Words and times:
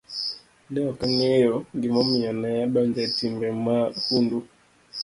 Ne 0.71 0.79
ok 0.89 0.99
ang'eyo 1.07 1.55
gimomiyo 1.81 2.31
ne 2.41 2.49
adonjo 2.65 2.99
e 3.07 3.09
timbe 3.17 3.47
mahundu. 3.65 4.39